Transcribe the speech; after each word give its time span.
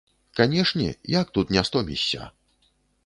Канешне, 0.37 0.87
як 1.19 1.35
тут 1.35 1.53
не 1.57 1.63
стомішся! 1.69 2.31